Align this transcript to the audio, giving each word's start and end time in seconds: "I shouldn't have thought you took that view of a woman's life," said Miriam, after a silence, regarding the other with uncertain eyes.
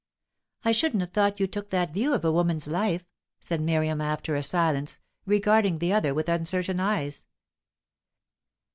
"I 0.65 0.71
shouldn't 0.71 1.01
have 1.01 1.11
thought 1.11 1.39
you 1.39 1.45
took 1.45 1.69
that 1.69 1.93
view 1.93 2.11
of 2.15 2.25
a 2.25 2.31
woman's 2.31 2.67
life," 2.67 3.05
said 3.39 3.61
Miriam, 3.61 4.01
after 4.01 4.35
a 4.35 4.41
silence, 4.41 4.97
regarding 5.27 5.77
the 5.77 5.93
other 5.93 6.11
with 6.11 6.27
uncertain 6.27 6.79
eyes. 6.79 7.27